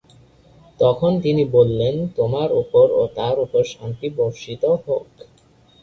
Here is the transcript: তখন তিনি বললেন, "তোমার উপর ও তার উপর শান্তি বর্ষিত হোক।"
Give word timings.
তখন 0.79 1.11
তিনি 1.21 1.43
বললেন, 1.55 1.95
"তোমার 2.17 2.49
উপর 2.61 2.85
ও 2.91 3.11
তার 3.17 3.35
উপর 3.39 3.61
শান্তি 3.73 4.07
বর্ষিত 4.17 4.63
হোক।" 4.77 5.05